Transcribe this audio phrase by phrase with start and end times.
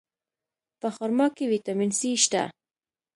[0.79, 2.43] په خرما کې ویټامین C شته.